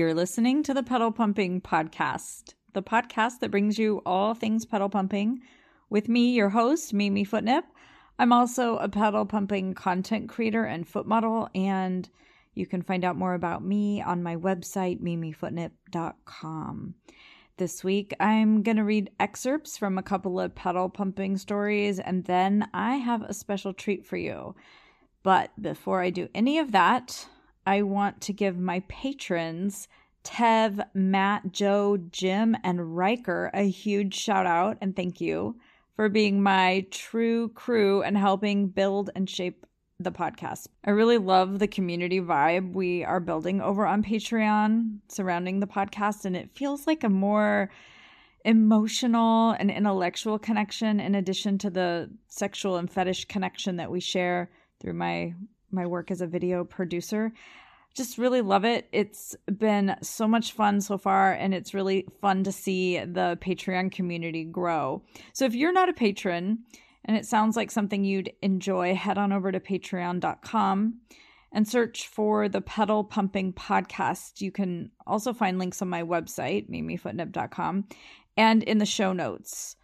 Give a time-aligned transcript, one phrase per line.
[0.00, 4.88] You're listening to the Pedal Pumping Podcast, the podcast that brings you all things pedal
[4.88, 5.42] pumping.
[5.90, 7.66] With me, your host, Mimi Footnip.
[8.18, 12.08] I'm also a pedal pumping content creator and foot model, and
[12.54, 16.94] you can find out more about me on my website, mimifootnip.com.
[17.58, 22.24] This week, I'm going to read excerpts from a couple of pedal pumping stories, and
[22.24, 24.54] then I have a special treat for you.
[25.22, 27.26] But before I do any of that,
[27.66, 29.88] I want to give my patrons,
[30.24, 35.56] Tev, Matt, Joe, Jim, and Riker, a huge shout out and thank you
[35.96, 39.66] for being my true crew and helping build and shape
[39.98, 40.66] the podcast.
[40.84, 46.24] I really love the community vibe we are building over on Patreon surrounding the podcast,
[46.24, 47.70] and it feels like a more
[48.46, 54.50] emotional and intellectual connection in addition to the sexual and fetish connection that we share
[54.80, 55.34] through my
[55.72, 57.32] my work as a video producer.
[57.94, 58.88] Just really love it.
[58.92, 63.90] It's been so much fun so far, and it's really fun to see the Patreon
[63.90, 65.02] community grow.
[65.32, 66.60] So, if you're not a patron
[67.04, 71.00] and it sounds like something you'd enjoy, head on over to patreon.com
[71.52, 74.40] and search for the Pedal Pumping Podcast.
[74.40, 77.86] You can also find links on my website, mimifootnip.com,
[78.36, 79.76] and in the show notes.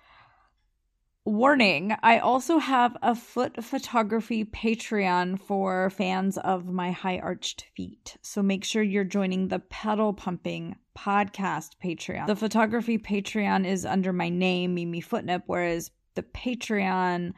[1.26, 8.16] Warning, I also have a foot photography Patreon for fans of my high arched feet.
[8.22, 12.28] So make sure you're joining the Pedal Pumping Podcast Patreon.
[12.28, 17.32] The photography Patreon is under my name, Mimi Footnip, whereas the Patreon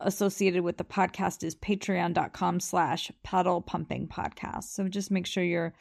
[0.00, 4.64] associated with the podcast is patreon.com slash pedal pumping podcast.
[4.64, 5.74] So just make sure you're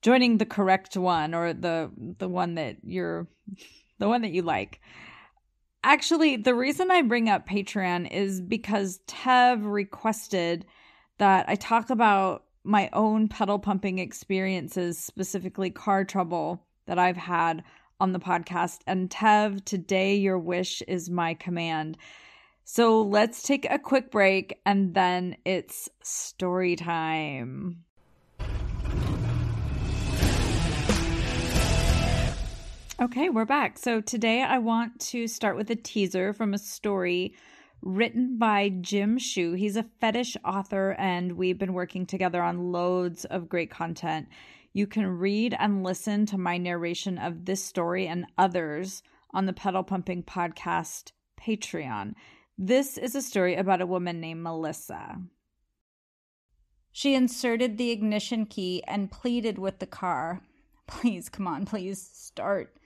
[0.00, 3.28] joining the correct one or the the one that you're
[3.98, 4.80] the one that you like.
[5.82, 10.66] Actually, the reason I bring up Patreon is because Tev requested
[11.18, 17.64] that I talk about my own pedal pumping experiences, specifically car trouble that I've had
[17.98, 18.80] on the podcast.
[18.86, 21.96] And Tev, today your wish is my command.
[22.64, 27.84] So let's take a quick break and then it's story time.
[33.02, 33.78] Okay, we're back.
[33.78, 37.34] So today I want to start with a teaser from a story
[37.80, 39.54] written by Jim Shu.
[39.54, 44.28] He's a fetish author, and we've been working together on loads of great content.
[44.74, 49.02] You can read and listen to my narration of this story and others
[49.32, 52.12] on the Pedal Pumping Podcast Patreon.
[52.58, 55.22] This is a story about a woman named Melissa.
[56.92, 60.42] She inserted the ignition key and pleaded with the car.
[60.86, 62.76] Please, come on, please start.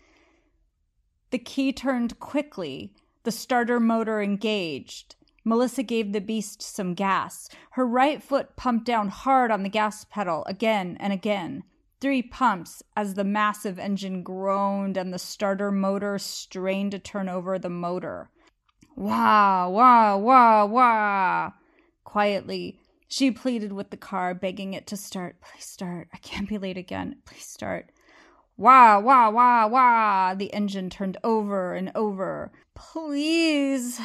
[1.34, 2.92] The key turned quickly.
[3.24, 5.16] The starter motor engaged.
[5.44, 7.48] Melissa gave the beast some gas.
[7.70, 11.64] Her right foot pumped down hard on the gas pedal again and again.
[12.00, 17.58] Three pumps as the massive engine groaned and the starter motor strained to turn over
[17.58, 18.30] the motor.
[18.94, 21.50] Wah, wah, wah, wah.
[22.04, 22.78] Quietly,
[23.08, 25.40] she pleaded with the car, begging it to start.
[25.40, 26.06] Please start.
[26.14, 27.16] I can't be late again.
[27.26, 27.90] Please start.
[28.56, 30.34] Wah, wah, wah, wah.
[30.34, 32.52] The engine turned over and over.
[32.74, 34.00] Please,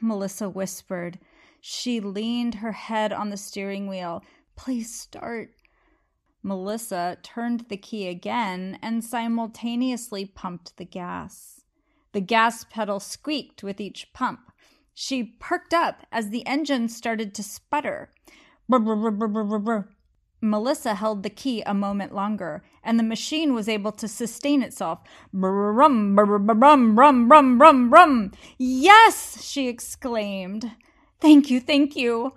[0.00, 1.18] Melissa whispered.
[1.60, 4.22] She leaned her head on the steering wheel.
[4.56, 5.50] Please start.
[6.42, 11.62] Melissa turned the key again and simultaneously pumped the gas.
[12.12, 14.40] The gas pedal squeaked with each pump.
[14.94, 18.10] She perked up as the engine started to sputter.
[18.68, 19.88] Brr, brr, brr,
[20.40, 25.00] Melissa held the key a moment longer, and the machine was able to sustain itself.
[25.32, 28.32] Brum, brum, brum, brum, brum, brum, brum.
[28.56, 30.72] Yes, she exclaimed.
[31.20, 32.34] Thank you, thank you,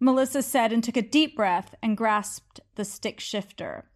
[0.00, 3.90] Melissa said and took a deep breath and grasped the stick shifter.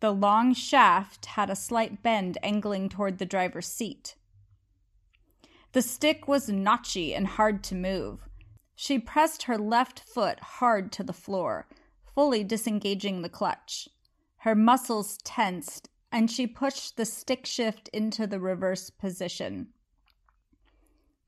[0.00, 4.16] The long shaft had a slight bend angling toward the driver's seat.
[5.72, 8.28] The stick was notchy and hard to move.
[8.74, 11.68] She pressed her left foot hard to the floor
[12.14, 13.88] fully disengaging the clutch.
[14.38, 19.68] Her muscles tensed, and she pushed the stick shift into the reverse position.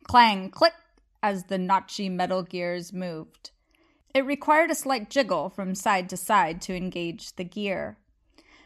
[0.04, 0.74] Clang, click,
[1.22, 3.50] as the notchy metal gears moved.
[4.14, 7.98] It required a slight jiggle from side to side to engage the gear.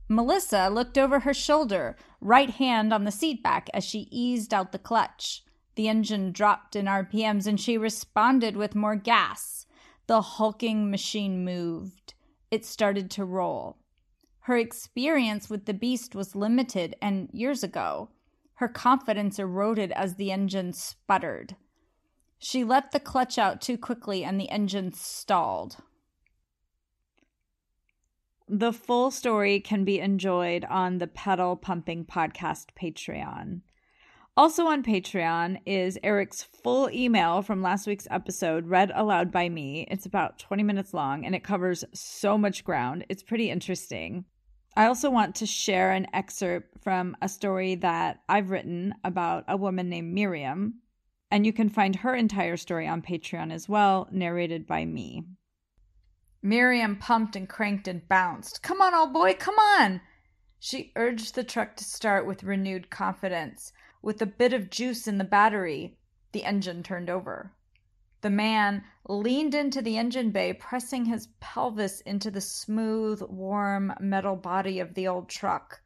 [0.09, 4.73] Melissa looked over her shoulder, right hand on the seat back as she eased out
[4.73, 5.44] the clutch.
[5.76, 9.67] The engine dropped in RPMs and she responded with more gas.
[10.08, 12.14] The hulking machine moved.
[12.50, 13.76] It started to roll.
[14.40, 18.08] Her experience with the beast was limited, and years ago,
[18.55, 21.55] her confidence eroded as the engine sputtered.
[22.38, 25.76] She let the clutch out too quickly and the engine stalled.
[28.49, 33.60] the full story can be enjoyed on the Pedal Pumping Podcast Patreon.
[34.38, 39.85] Also on Patreon is Eric's full email from last week's episode read aloud by me.
[39.90, 43.05] It's about 20 minutes long and it covers so much ground.
[43.08, 44.26] It's pretty interesting.
[44.76, 49.56] I also want to share an excerpt from a story that I've written about a
[49.56, 50.82] woman named Miriam.
[51.32, 55.25] And you can find her entire story on Patreon as well, narrated by me.
[56.43, 58.62] Miriam pumped and cranked and bounced.
[58.62, 60.00] Come on, old boy, come on!
[60.61, 63.73] She urged the truck to start with renewed confidence.
[64.08, 65.99] With a bit of juice in the battery,
[66.32, 67.52] the engine turned over.
[68.22, 74.34] The man leaned into the engine bay, pressing his pelvis into the smooth, warm metal
[74.34, 75.82] body of the old truck.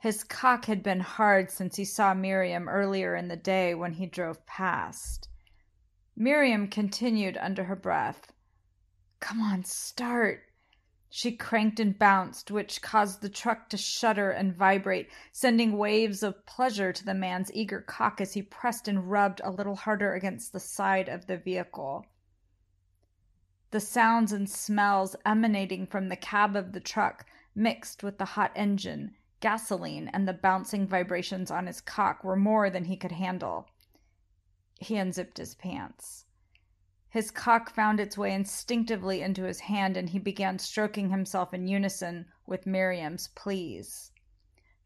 [0.00, 4.06] His cock had been hard since he saw Miriam earlier in the day when he
[4.06, 5.28] drove past.
[6.16, 8.32] Miriam continued under her breath.
[9.20, 10.42] Come on, start.
[11.16, 16.44] She cranked and bounced, which caused the truck to shudder and vibrate, sending waves of
[16.44, 20.52] pleasure to the man's eager cock as he pressed and rubbed a little harder against
[20.52, 22.06] the side of the vehicle.
[23.70, 27.24] The sounds and smells emanating from the cab of the truck
[27.54, 32.70] mixed with the hot engine, gasoline, and the bouncing vibrations on his cock were more
[32.70, 33.68] than he could handle.
[34.80, 36.24] He unzipped his pants.
[37.14, 41.68] His cock found its way instinctively into his hand, and he began stroking himself in
[41.68, 44.10] unison with Miriam's pleas.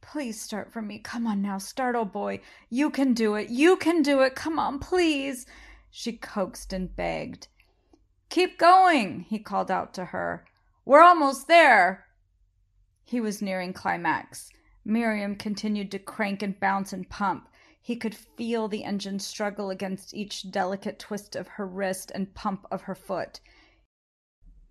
[0.02, 0.98] Please start for me.
[0.98, 2.42] Come on now, start, old boy.
[2.68, 3.48] You can do it.
[3.48, 4.34] You can do it.
[4.34, 5.46] Come on, please.
[5.90, 7.48] She coaxed and begged.
[8.28, 10.44] Keep going, he called out to her.
[10.84, 12.04] We're almost there.
[13.04, 14.50] He was nearing climax.
[14.84, 17.48] Miriam continued to crank and bounce and pump.
[17.88, 22.66] He could feel the engine struggle against each delicate twist of her wrist and pump
[22.70, 23.40] of her foot.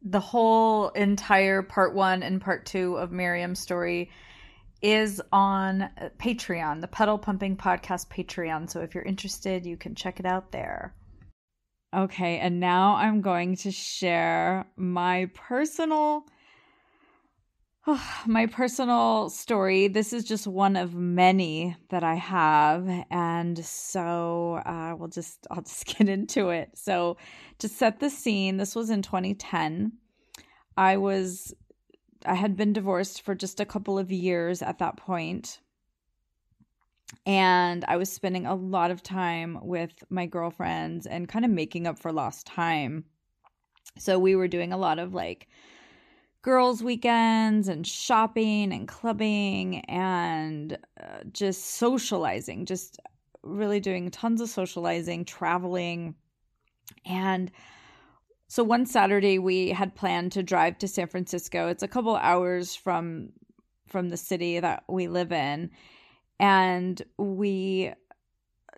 [0.03, 4.11] The whole entire part one and part two of Miriam's story
[4.83, 8.69] is on Patreon, the Pedal Pumping Podcast Patreon.
[8.69, 10.93] So if you're interested, you can check it out there.
[11.95, 16.27] Okay, and now I'm going to share my personal
[18.25, 19.87] my personal story.
[19.87, 25.61] This is just one of many that I have, and so uh, we'll just I'll
[25.61, 26.71] just get into it.
[26.75, 27.17] So,
[27.59, 29.93] to set the scene, this was in 2010.
[30.75, 31.53] I was
[32.25, 35.59] I had been divorced for just a couple of years at that point,
[37.25, 41.87] and I was spending a lot of time with my girlfriends and kind of making
[41.87, 43.05] up for lost time.
[43.97, 45.47] So we were doing a lot of like
[46.47, 53.01] girls' weekends and shopping and clubbing and uh, just socializing, just
[53.43, 56.15] really doing tons of socializing, traveling.
[57.05, 57.51] And
[58.47, 61.67] so one Saturday we had planned to drive to San Francisco.
[61.67, 63.33] It's a couple hours from
[63.89, 65.69] from the city that we live in.
[66.39, 67.91] And we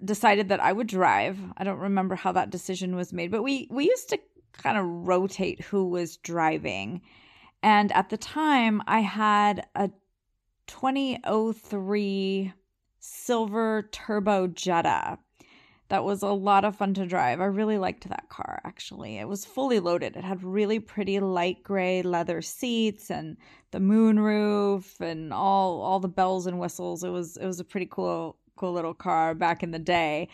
[0.03, 1.37] decided that I would drive.
[1.55, 4.17] I don't remember how that decision was made, but we we used to
[4.53, 7.01] kind of rotate who was driving.
[7.61, 9.89] And at the time, I had a
[10.67, 12.53] 2003
[12.99, 15.17] silver turbo Jetta.
[15.89, 17.41] That was a lot of fun to drive.
[17.41, 19.17] I really liked that car actually.
[19.17, 20.15] It was fully loaded.
[20.15, 23.37] It had really pretty light gray leather seats and
[23.71, 27.03] the moonroof and all all the bells and whistles.
[27.03, 30.29] It was it was a pretty cool cool little car back in the day.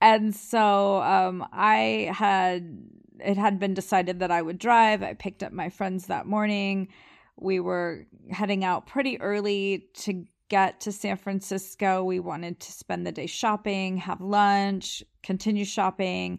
[0.00, 2.78] And so um, I had
[3.24, 5.02] it had been decided that I would drive.
[5.02, 6.88] I picked up my friends that morning.
[7.36, 12.02] We were heading out pretty early to get to San Francisco.
[12.02, 16.38] We wanted to spend the day shopping, have lunch, continue shopping,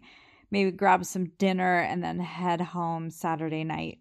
[0.50, 3.98] maybe grab some dinner, and then head home Saturday night.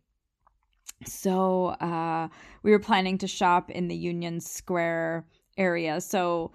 [1.06, 2.28] So uh,
[2.64, 5.26] we were planning to shop in the Union Square
[5.58, 6.02] area.
[6.02, 6.52] So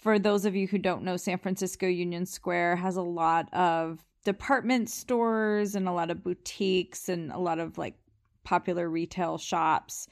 [0.00, 4.04] for those of you who don't know, San Francisco Union Square has a lot of
[4.26, 7.94] department stores and a lot of boutiques and a lot of like
[8.42, 10.08] popular retail shops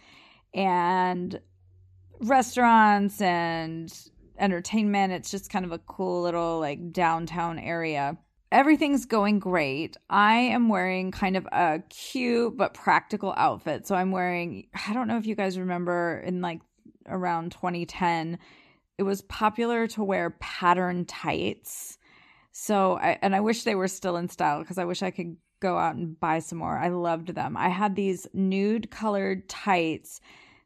[0.54, 1.40] and
[2.20, 3.92] restaurants and
[4.38, 5.12] entertainment.
[5.12, 8.16] It's just kind of a cool little like downtown area.
[8.52, 9.96] Everything's going great.
[10.08, 13.84] I am wearing kind of a cute but practical outfit.
[13.84, 16.60] So I'm wearing, I don't know if you guys remember in like
[17.08, 18.38] around 2010,
[18.96, 21.98] it was popular to wear pattern tights
[22.56, 25.36] so, I, and I wish they were still in style because I wish I could
[25.58, 26.78] go out and buy some more.
[26.78, 27.56] I loved them.
[27.56, 30.20] I had these nude colored tights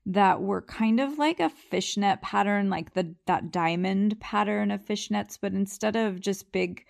[0.04, 5.38] that were kind of like a fishnet pattern, like the that diamond pattern of fishnets,
[5.40, 6.84] but instead of just big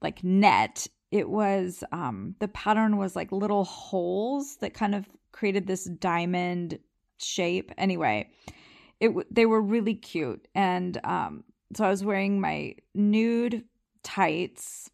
[0.00, 5.66] like net, it was um the pattern was like little holes that kind of created
[5.66, 6.78] this diamond
[7.18, 7.72] shape.
[7.76, 8.30] Anyway,
[9.00, 11.42] it they were really cute, and um,
[11.74, 13.64] so I was wearing my nude
[14.04, 14.90] tights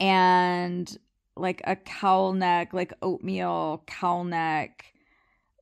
[0.00, 0.98] and
[1.36, 4.92] like a cowl neck, like oatmeal cowl neck,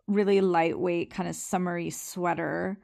[0.06, 2.78] really lightweight, kind of summery sweater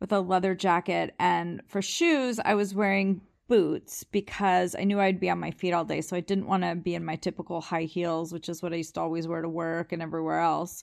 [0.00, 1.14] with a leather jacket.
[1.18, 5.72] And for shoes, I was wearing boots because I knew I'd be on my feet
[5.72, 6.00] all day.
[6.00, 8.76] So I didn't want to be in my typical high heels, which is what I
[8.76, 10.82] used to always wear to work and everywhere else.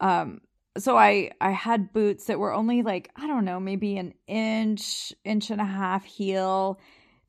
[0.00, 0.40] Um,
[0.76, 5.12] so I I had boots that were only like I don't know maybe an inch
[5.24, 6.80] inch and a half heel.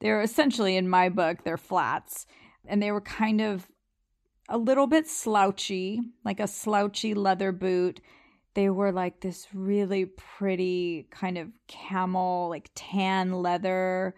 [0.01, 2.25] They're essentially in my book they're flats,
[2.65, 3.67] and they were kind of
[4.50, 8.01] a little bit slouchy, like a slouchy leather boot.
[8.53, 14.15] They were like this really pretty kind of camel, like tan leather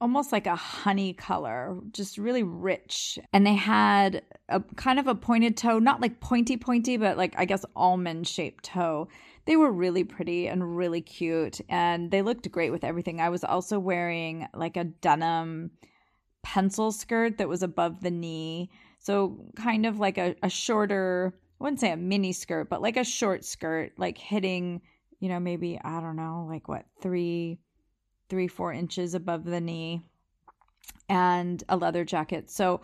[0.00, 3.18] almost like a honey color, just really rich.
[3.32, 7.34] And they had a kind of a pointed toe, not like pointy pointy, but like
[7.38, 9.08] I guess almond shaped toe.
[9.46, 13.20] They were really pretty and really cute and they looked great with everything.
[13.20, 15.70] I was also wearing like a denim
[16.42, 18.70] pencil skirt that was above the knee.
[18.98, 22.96] So kind of like a, a shorter, I wouldn't say a mini skirt, but like
[22.96, 24.82] a short skirt, like hitting,
[25.20, 27.60] you know, maybe, I don't know, like what, three
[28.28, 30.02] three, four inches above the knee,
[31.08, 32.50] and a leather jacket.
[32.50, 32.80] So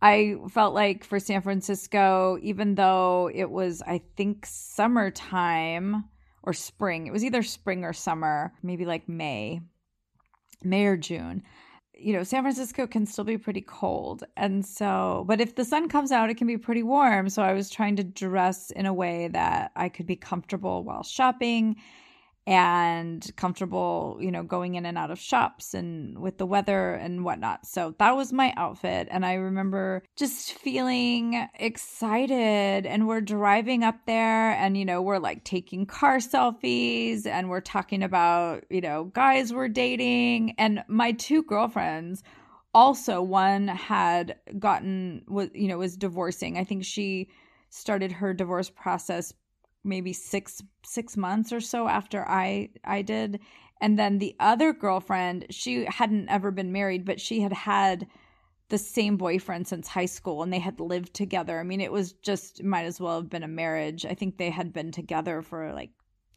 [0.00, 6.04] I felt like for San Francisco, even though it was, I think, summertime
[6.42, 9.60] or spring, it was either spring or summer, maybe like May,
[10.62, 11.42] May or June.
[11.94, 14.22] You know, San Francisco can still be pretty cold.
[14.36, 17.28] And so, but if the sun comes out, it can be pretty warm.
[17.28, 21.02] So I was trying to dress in a way that I could be comfortable while
[21.02, 21.74] shopping
[22.48, 27.22] and comfortable, you know, going in and out of shops and with the weather and
[27.22, 27.66] whatnot.
[27.66, 29.06] So that was my outfit.
[29.10, 32.86] And I remember just feeling excited.
[32.86, 37.60] And we're driving up there and, you know, we're like taking car selfies and we're
[37.60, 40.54] talking about, you know, guys we're dating.
[40.56, 42.22] And my two girlfriends,
[42.72, 47.26] also one had gotten was you know was divorcing i think she
[47.70, 49.32] started her divorce process
[49.88, 53.40] maybe six six months or so after I I did,
[53.80, 58.06] and then the other girlfriend she hadn't ever been married, but she had had
[58.68, 61.58] the same boyfriend since high school and they had lived together.
[61.58, 64.04] I mean, it was just might as well have been a marriage.
[64.04, 65.90] I think they had been together for like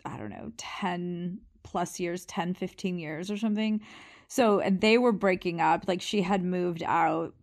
[0.05, 3.81] I don't know, 10 plus years, 10, 15 years or something.
[4.27, 7.33] So they were breaking up, like she had moved out.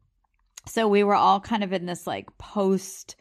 [0.67, 3.17] So we were all kind of in this like post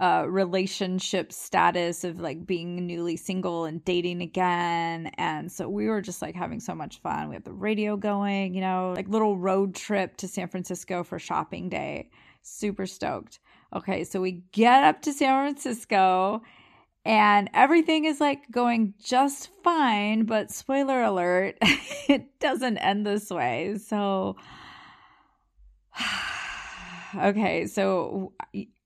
[0.00, 5.10] uh, relationship status of like being newly single and dating again.
[5.18, 7.28] And so we were just like having so much fun.
[7.28, 11.18] We had the radio going, you know, like little road trip to San Francisco for
[11.18, 12.10] shopping day.
[12.42, 13.38] Super stoked.
[13.74, 16.42] Okay, so we get up to San Francisco
[17.04, 21.56] and everything is like going just fine, but spoiler alert,
[22.08, 23.76] it doesn't end this way.
[23.78, 24.36] So
[27.16, 28.32] okay, so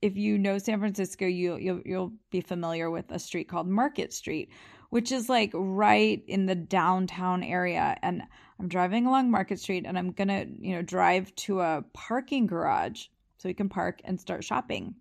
[0.06, 4.12] if you know San Francisco, you you'll, you'll be familiar with a street called Market
[4.12, 4.50] Street,
[4.90, 7.96] which is like right in the downtown area.
[8.02, 8.22] And
[8.58, 13.06] I'm driving along Market Street, and I'm gonna you know drive to a parking garage
[13.38, 14.94] so we can park and start shopping.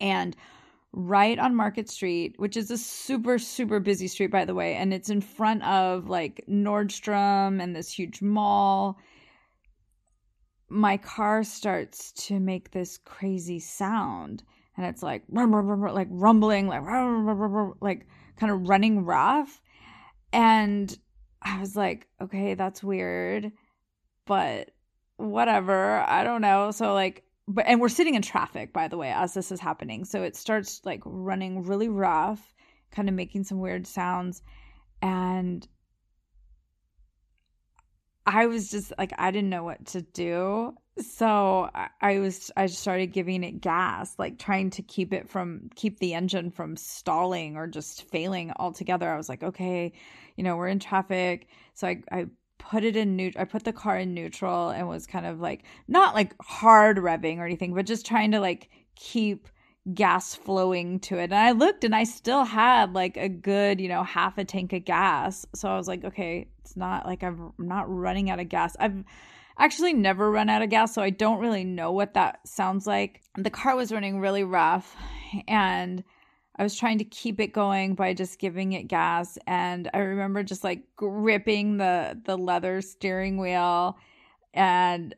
[0.00, 0.36] And
[0.92, 4.76] right on Market Street, which is a super, super busy street, by the way.
[4.76, 8.96] And it's in front of like Nordstrom and this huge mall
[10.74, 14.42] my car starts to make this crazy sound
[14.76, 16.82] and it's like like rumbling like
[17.80, 19.60] like kind of running rough.
[20.32, 20.96] And
[21.46, 23.52] i was like okay that's weird
[24.24, 24.70] but
[25.16, 26.70] whatever i don't know.
[26.72, 30.04] So like but and we're sitting in traffic by the way as this is happening.
[30.04, 32.52] So it starts like running really rough
[32.90, 34.42] kind of making some weird sounds.
[35.02, 35.66] And
[38.26, 40.74] I was just like I didn't know what to do.
[40.98, 45.98] So I, was I started giving it gas, like trying to keep it from keep
[45.98, 49.10] the engine from stalling or just failing altogether.
[49.10, 49.92] I was like, okay,
[50.36, 51.48] you know, we're in traffic.
[51.74, 52.26] So I I
[52.58, 53.42] put it in neutral.
[53.42, 57.38] I put the car in neutral and was kind of like not like hard revving
[57.38, 59.48] or anything, but just trying to like keep
[59.92, 61.24] gas flowing to it.
[61.24, 64.72] And I looked and I still had like a good, you know, half a tank
[64.72, 65.44] of gas.
[65.54, 68.76] So I was like, okay, it's not like I'm not running out of gas.
[68.80, 69.04] I've
[69.58, 73.20] actually never run out of gas, so I don't really know what that sounds like.
[73.36, 74.96] The car was running really rough
[75.46, 76.02] and
[76.56, 80.42] I was trying to keep it going by just giving it gas and I remember
[80.42, 83.98] just like gripping the the leather steering wheel
[84.52, 85.14] and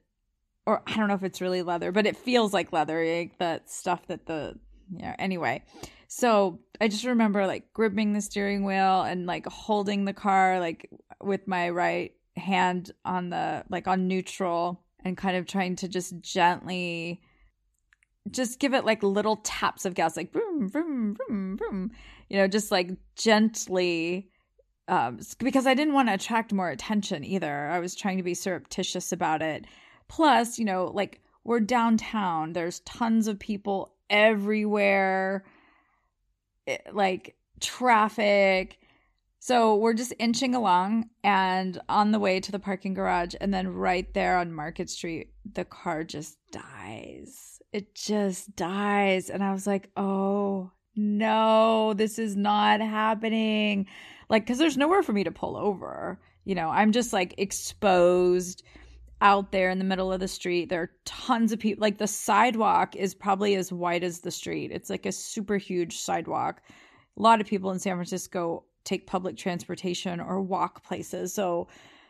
[0.67, 3.71] or I don't know if it's really leather, but it feels like leather, like that
[3.71, 4.59] stuff that the
[4.95, 5.63] yeah, anyway.
[6.09, 10.89] So I just remember like gripping the steering wheel and like holding the car like
[11.23, 16.21] with my right hand on the like on neutral and kind of trying to just
[16.21, 17.21] gently
[18.31, 21.91] just give it like little taps of gas like boom boom boom vroom
[22.29, 24.29] you know just like gently
[24.89, 27.69] um because I didn't want to attract more attention either.
[27.69, 29.65] I was trying to be surreptitious about it.
[30.09, 32.53] Plus, you know, like we're downtown.
[32.53, 35.45] There's tons of people everywhere.
[36.67, 38.79] It, like traffic
[39.47, 43.37] so we're just inching along and on the way to the parking garage.
[43.41, 47.63] And then right there on Market Street, the car just dies.
[47.73, 49.31] It just dies.
[49.31, 53.87] And I was like, oh no, this is not happening.
[54.29, 56.19] Like, because there's nowhere for me to pull over.
[56.45, 58.65] You know, I'm just like exposed
[59.21, 60.69] out there in the middle of the street.
[60.69, 61.81] There are tons of people.
[61.81, 65.99] Like, the sidewalk is probably as wide as the street, it's like a super huge
[65.99, 66.63] sidewalk.
[67.19, 71.35] A lot of people in San Francisco take public transportation or walk places.
[71.35, 71.69] So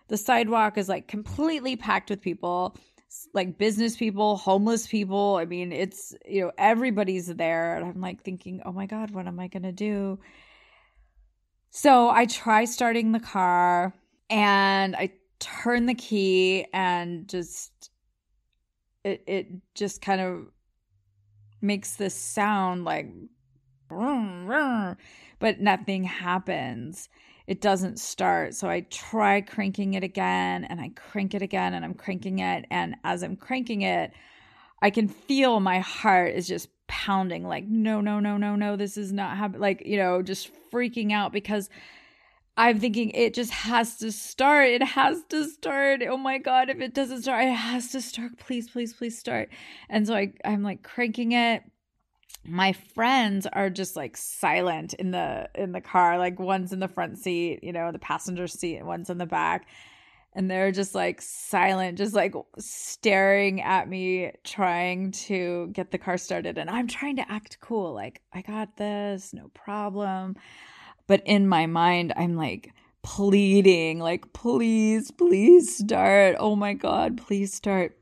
[0.09, 2.77] the sidewalk is like completely packed with people,
[3.33, 5.37] like business people, homeless people.
[5.37, 7.77] I mean, it's, you know, everybody's there.
[7.77, 10.19] And I'm like thinking, oh my God, what am I going to do?
[11.71, 13.95] So I try starting the car
[14.29, 17.91] and I turn the key and just,
[19.05, 20.47] it, it just kind of
[21.61, 23.09] makes this sound like,
[23.89, 27.09] but nothing happens.
[27.47, 28.55] It doesn't start.
[28.55, 32.65] So I try cranking it again and I crank it again and I'm cranking it.
[32.71, 34.13] And as I'm cranking it,
[34.83, 38.97] I can feel my heart is just pounding like, no, no, no, no, no, this
[38.97, 39.61] is not happening.
[39.61, 41.71] Like, you know, just freaking out because
[42.57, 44.69] I'm thinking it just has to start.
[44.69, 46.03] It has to start.
[46.09, 48.39] Oh my God, if it doesn't start, it has to start.
[48.39, 49.51] Please, please, please start.
[49.91, 51.63] And so I, I'm like cranking it
[52.49, 56.89] my friends are just like silent in the in the car like one's in the
[56.89, 59.67] front seat you know the passenger seat and one's in the back
[60.33, 66.17] and they're just like silent just like staring at me trying to get the car
[66.17, 70.37] started and i'm trying to act cool like i got this no problem
[71.07, 77.53] but in my mind i'm like pleading like please please start oh my god please
[77.53, 77.97] start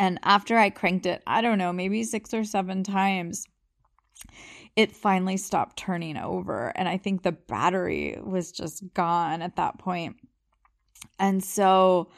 [0.00, 3.46] and after I cranked it, I don't know, maybe six or seven times,
[4.74, 6.72] it finally stopped turning over.
[6.74, 10.16] And I think the battery was just gone at that point.
[11.18, 12.08] And so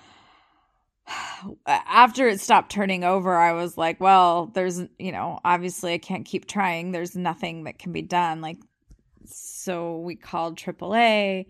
[1.66, 6.24] after it stopped turning over, I was like, well, there's, you know, obviously I can't
[6.24, 6.92] keep trying.
[6.92, 8.40] There's nothing that can be done.
[8.40, 8.58] Like,
[9.26, 11.46] so we called AAA.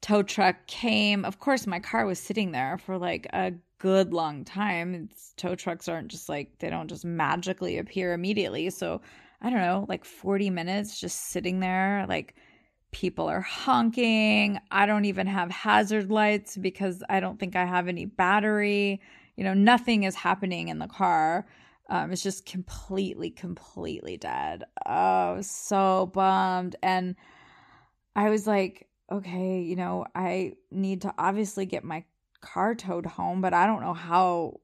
[0.00, 1.24] Tow truck came.
[1.24, 4.94] Of course, my car was sitting there for like a good long time.
[4.94, 8.70] It's, tow trucks aren't just like, they don't just magically appear immediately.
[8.70, 9.00] So
[9.40, 12.34] I don't know, like 40 minutes just sitting there, like
[12.92, 14.58] people are honking.
[14.70, 19.00] I don't even have hazard lights because I don't think I have any battery.
[19.36, 21.46] You know, nothing is happening in the car.
[21.88, 24.64] Um, it's just completely, completely dead.
[24.86, 26.76] Oh, so bummed.
[26.82, 27.16] And
[28.16, 32.04] I was like, okay, you know, I need to obviously get my
[32.40, 34.60] car towed home, but I don't know how.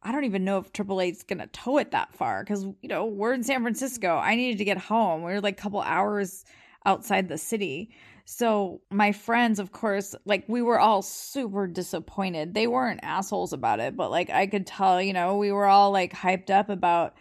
[0.00, 2.88] I don't even know if AAA is going to tow it that far because, you
[2.88, 4.16] know, we're in San Francisco.
[4.16, 5.24] I needed to get home.
[5.24, 6.44] We are like a couple hours
[6.86, 7.90] outside the city.
[8.30, 12.52] So my friends, of course, like we were all super disappointed.
[12.52, 15.92] They weren't assholes about it, but like I could tell, you know, we were all
[15.92, 17.14] like hyped up about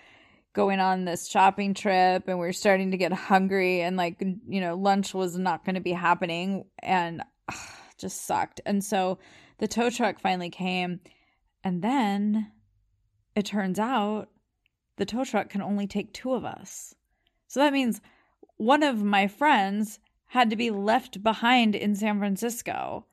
[0.52, 4.60] going on this shopping trip and we are starting to get hungry and like, you
[4.60, 7.56] know, lunch was not going to be happening and ugh,
[7.98, 8.60] just sucked.
[8.66, 9.18] And so
[9.60, 11.00] the tow truck finally came.
[11.64, 12.52] And then
[13.34, 14.28] it turns out
[14.98, 16.94] the tow truck can only take two of us.
[17.48, 18.02] So that means
[18.58, 23.06] one of my friends had to be left behind in San Francisco,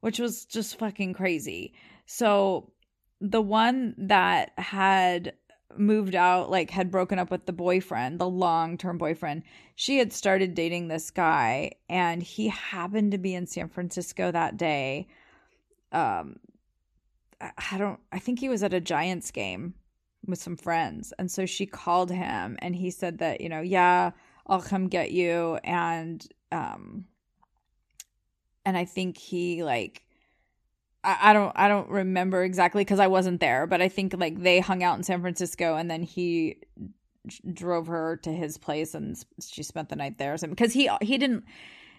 [0.00, 1.72] which was just fucking crazy.
[2.06, 2.72] So
[3.20, 5.34] the one that had
[5.76, 9.42] moved out, like had broken up with the boyfriend, the long term boyfriend,
[9.74, 14.56] she had started dating this guy and he happened to be in San Francisco that
[14.56, 15.06] day
[15.92, 16.36] um
[17.40, 19.74] I don't I think he was at a Giants game
[20.26, 24.12] with some friends and so she called him and he said that you know yeah
[24.46, 27.06] I'll come get you and um
[28.64, 30.04] and I think he like
[31.02, 34.40] I, I don't I don't remember exactly because I wasn't there but I think like
[34.42, 36.58] they hung out in San Francisco and then he
[37.52, 41.44] drove her to his place and she spent the night there because he he didn't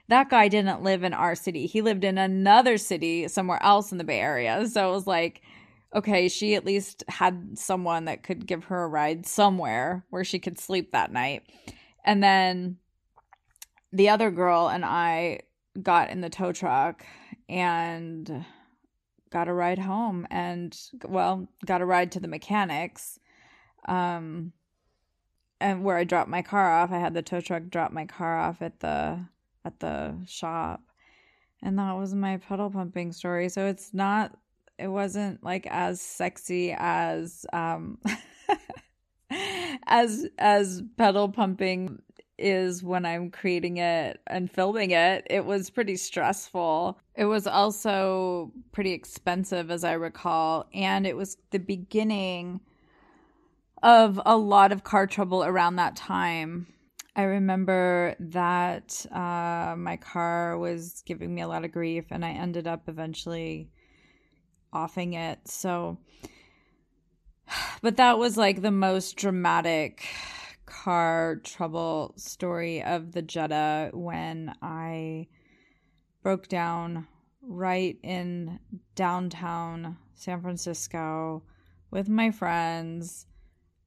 [0.10, 1.66] that guy didn't live in our city.
[1.66, 4.68] He lived in another city somewhere else in the Bay Area.
[4.68, 5.42] So it was like,
[5.96, 10.40] okay, she at least had someone that could give her a ride somewhere where she
[10.40, 11.44] could sleep that night.
[12.04, 12.78] And then
[13.94, 15.42] the other girl and I
[15.82, 17.06] got in the tow truck
[17.48, 18.46] and
[19.30, 23.20] got a ride home and well, got a ride to the mechanics.
[23.88, 24.52] Um
[25.62, 28.38] and where I dropped my car off, I had the tow truck drop my car
[28.38, 29.26] off at the
[29.64, 30.82] at the shop.
[31.62, 33.48] And that was my pedal pumping story.
[33.48, 34.36] So it's not
[34.80, 38.00] it wasn't like as sexy as um
[39.88, 42.02] as as pedal pumping
[42.38, 45.28] is when I'm creating it and filming it.
[45.30, 47.00] It was pretty stressful.
[47.16, 52.60] It was also pretty expensive as I recall, and it was the beginning
[53.84, 56.68] of a lot of car trouble around that time.
[57.16, 62.32] I remember that uh, my car was giving me a lot of grief, and I
[62.32, 63.70] ended up eventually
[64.72, 65.48] offing it.
[65.48, 66.00] So,
[67.84, 70.08] but that was like the most dramatic
[70.74, 75.28] car trouble story of the Jetta when I
[76.24, 77.08] broke down
[77.42, 78.60] right in
[78.96, 81.44] downtown San Francisco
[81.92, 83.28] with my friends.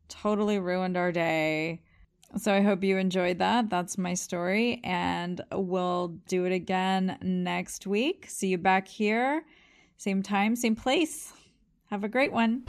[0.09, 1.83] Totally ruined our day.
[2.37, 3.69] So I hope you enjoyed that.
[3.69, 4.81] That's my story.
[4.85, 8.27] And we'll do it again next week.
[8.29, 9.45] See you back here.
[9.97, 11.33] Same time, same place.
[11.91, 12.65] Have a great one.